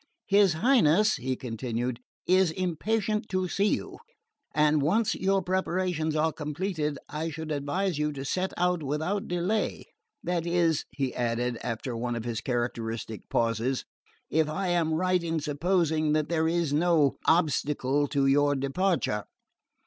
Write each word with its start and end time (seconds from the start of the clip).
"His 0.25 0.53
Highness," 0.53 1.17
he 1.17 1.35
continued, 1.35 1.99
"is 2.25 2.49
impatient 2.49 3.29
to 3.29 3.47
see 3.47 3.67
you; 3.75 3.99
and 4.51 4.81
once 4.81 5.13
your 5.13 5.43
preparations 5.43 6.15
are 6.15 6.33
completed, 6.33 6.97
I 7.07 7.29
should 7.29 7.51
advise 7.51 7.99
you 7.99 8.11
to 8.13 8.25
set 8.25 8.51
out 8.57 8.81
without 8.81 9.27
delay; 9.27 9.83
that 10.23 10.47
is," 10.47 10.85
he 10.89 11.13
added, 11.13 11.59
after 11.61 11.95
one 11.95 12.15
of 12.15 12.25
his 12.25 12.41
characteristic 12.41 13.29
pauses, 13.29 13.85
"if 14.31 14.49
I 14.49 14.69
am 14.69 14.95
right 14.95 15.23
in 15.23 15.39
supposing 15.39 16.13
that 16.13 16.29
there 16.29 16.47
is 16.47 16.73
no 16.73 17.17
obstacle 17.27 18.07
to 18.07 18.25
your 18.25 18.55
departure." 18.55 19.25